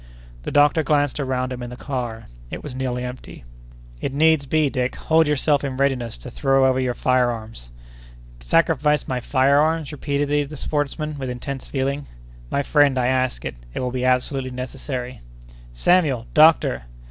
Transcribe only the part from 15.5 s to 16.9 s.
"Samuel! Doctor!"